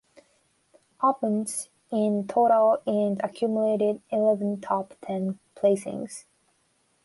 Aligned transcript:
Opens 1.03 1.69
in 1.91 2.27
total 2.27 2.81
and 2.87 3.21
accumulated 3.23 4.01
eleven 4.09 4.59
top 4.59 4.95
ten 5.03 5.37
placings. 5.55 6.25